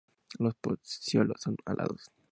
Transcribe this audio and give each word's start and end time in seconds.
Los 0.39 0.55
pecíolos 0.55 1.41
son 1.41 1.57
alados. 1.63 2.09